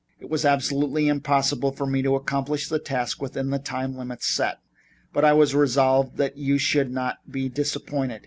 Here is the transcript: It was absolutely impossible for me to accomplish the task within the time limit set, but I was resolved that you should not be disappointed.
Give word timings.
It 0.19 0.31
was 0.31 0.45
absolutely 0.45 1.07
impossible 1.07 1.73
for 1.73 1.85
me 1.85 2.01
to 2.01 2.15
accomplish 2.15 2.67
the 2.67 2.79
task 2.79 3.21
within 3.21 3.51
the 3.51 3.59
time 3.59 3.95
limit 3.95 4.23
set, 4.23 4.57
but 5.13 5.23
I 5.23 5.33
was 5.33 5.53
resolved 5.53 6.17
that 6.17 6.35
you 6.37 6.57
should 6.57 6.89
not 6.89 7.17
be 7.29 7.49
disappointed. 7.49 8.19